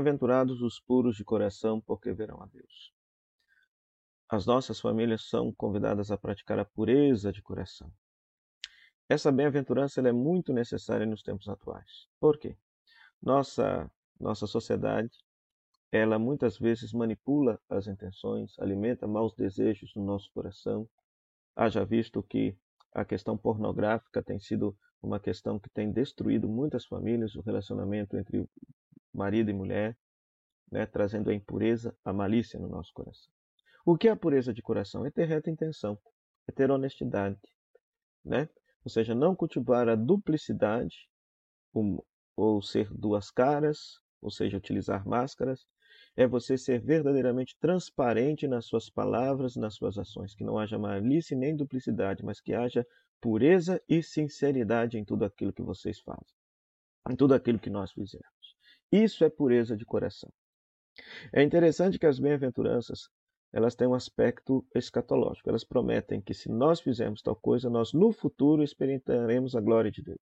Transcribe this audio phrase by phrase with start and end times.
[0.00, 2.90] Bem-aventurados os puros de coração, porque verão a Deus.
[4.30, 7.92] As nossas famílias são convidadas a praticar a pureza de coração.
[9.10, 12.08] Essa bem-aventurança é muito necessária nos tempos atuais.
[12.18, 12.56] Por quê?
[13.20, 15.10] Nossa, nossa sociedade,
[15.92, 20.88] ela muitas vezes manipula as intenções, alimenta maus desejos no nosso coração.
[21.54, 22.56] Haja visto que
[22.94, 28.48] a questão pornográfica tem sido uma questão que tem destruído muitas famílias, o relacionamento entre
[29.12, 29.96] marido e mulher,
[30.70, 33.32] né, trazendo a impureza, a malícia no nosso coração.
[33.84, 35.04] O que é a pureza de coração?
[35.04, 35.98] É ter reta intenção,
[36.46, 37.40] é ter honestidade,
[38.24, 38.48] né?
[38.84, 41.08] Ou seja, não cultivar a duplicidade,
[42.36, 45.66] ou ser duas caras, ou seja, utilizar máscaras,
[46.16, 51.36] é você ser verdadeiramente transparente nas suas palavras, nas suas ações, que não haja malícia
[51.36, 52.86] nem duplicidade, mas que haja
[53.20, 56.36] pureza e sinceridade em tudo aquilo que vocês fazem,
[57.08, 58.56] em tudo aquilo que nós fizemos.
[58.92, 60.32] Isso é pureza de coração.
[61.32, 63.08] É interessante que as bem-aventuranças
[63.52, 65.48] elas têm um aspecto escatológico.
[65.48, 70.02] Elas prometem que se nós fizermos tal coisa, nós no futuro experimentaremos a glória de
[70.02, 70.20] Deus.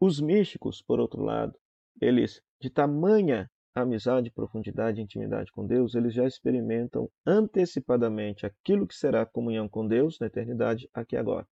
[0.00, 1.54] Os místicos, por outro lado,
[2.00, 8.94] eles, de tamanha amizade, profundidade e intimidade com Deus, eles já experimentam antecipadamente aquilo que
[8.94, 11.46] será a comunhão com Deus na eternidade aqui e agora.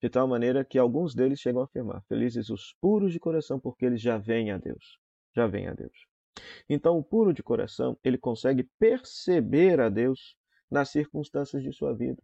[0.00, 3.84] De tal maneira que alguns deles chegam a afirmar: Felizes os puros de coração, porque
[3.84, 4.98] eles já vêm a Deus.
[5.34, 6.06] Já vêm a Deus.
[6.68, 10.36] Então, o puro de coração, ele consegue perceber a Deus
[10.70, 12.22] nas circunstâncias de sua vida,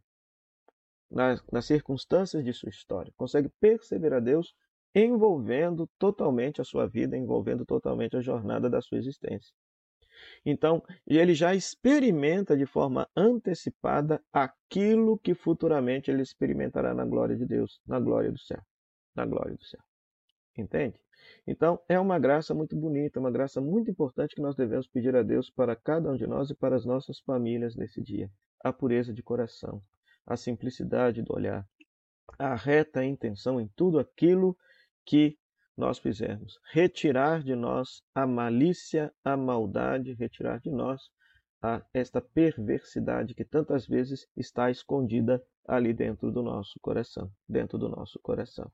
[1.10, 3.12] nas, nas circunstâncias de sua história.
[3.16, 4.54] Consegue perceber a Deus
[4.94, 9.52] envolvendo totalmente a sua vida, envolvendo totalmente a jornada da sua existência.
[10.44, 17.44] Então, ele já experimenta de forma antecipada aquilo que futuramente ele experimentará na glória de
[17.44, 18.62] Deus, na glória do céu,
[19.14, 19.82] na glória do céu.
[20.56, 21.00] Entende?
[21.46, 25.22] Então, é uma graça muito bonita, uma graça muito importante que nós devemos pedir a
[25.22, 28.30] Deus para cada um de nós e para as nossas famílias nesse dia.
[28.62, 29.82] A pureza de coração,
[30.26, 31.66] a simplicidade do olhar,
[32.38, 34.56] a reta intenção em tudo aquilo
[35.04, 35.38] que
[35.76, 36.58] nós fizermos.
[36.72, 41.02] Retirar de nós a malícia, a maldade, retirar de nós
[41.62, 47.88] a, esta perversidade que tantas vezes está escondida ali dentro do nosso coração, dentro do
[47.88, 48.70] nosso coração.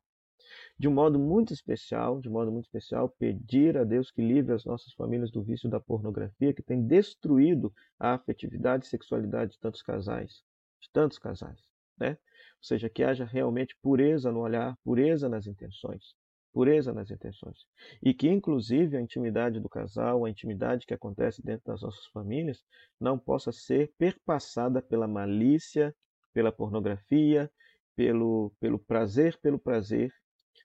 [0.79, 4.65] De um modo muito especial, de modo muito especial, pedir a Deus que livre as
[4.65, 9.83] nossas famílias do vício da pornografia que tem destruído a afetividade e sexualidade de tantos
[9.83, 10.43] casais,
[10.81, 11.59] de tantos casais,
[11.99, 12.11] né?
[12.11, 16.15] Ou seja, que haja realmente pureza no olhar, pureza nas intenções,
[16.53, 17.67] pureza nas intenções.
[18.03, 22.63] E que, inclusive, a intimidade do casal, a intimidade que acontece dentro das nossas famílias,
[23.01, 25.95] não possa ser perpassada pela malícia,
[26.33, 27.51] pela pornografia,
[27.97, 30.13] pelo, pelo prazer, pelo prazer,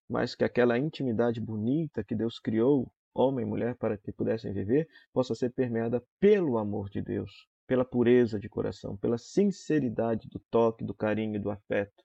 [0.09, 4.87] mas que aquela intimidade bonita que Deus criou, homem e mulher, para que pudessem viver,
[5.11, 10.83] possa ser permeada pelo amor de Deus, pela pureza de coração, pela sinceridade do toque,
[10.83, 12.03] do carinho, do afeto,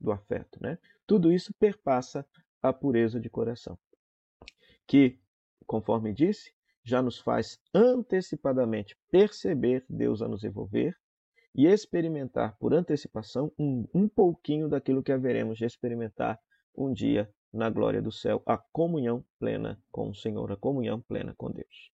[0.00, 0.78] do afeto, né?
[1.06, 2.26] Tudo isso perpassa
[2.62, 3.78] a pureza de coração,
[4.86, 5.18] que,
[5.66, 6.52] conforme disse,
[6.82, 10.96] já nos faz antecipadamente perceber Deus a nos envolver
[11.54, 16.38] e experimentar por antecipação um, um pouquinho daquilo que haveremos de experimentar
[16.78, 21.34] um dia na glória do céu, a comunhão plena com o Senhor, a comunhão plena
[21.36, 21.90] com Deus.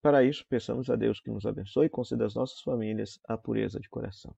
[0.00, 3.78] Para isso, peçamos a Deus que nos abençoe e conceda às nossas famílias a pureza
[3.78, 4.34] de coração.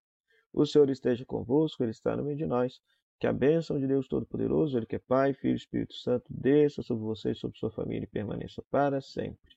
[0.53, 2.81] O Senhor esteja convosco, Ele está no meio de nós.
[3.21, 6.83] Que a bênção de Deus Todo-Poderoso, Ele que é Pai, Filho e Espírito Santo, desça
[6.83, 9.55] sobre você e sobre sua família e permaneça para sempre.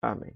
[0.00, 0.34] Amém.